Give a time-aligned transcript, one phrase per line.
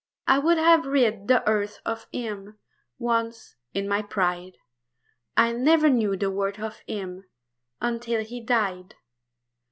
[0.25, 2.57] I would have rid the earth of him
[2.97, 4.57] Once, in my pride!...
[5.37, 7.25] I never knew the worth of him
[7.79, 8.95] Until he died.